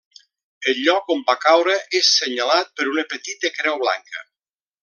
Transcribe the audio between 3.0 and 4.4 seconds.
petita creu blanca.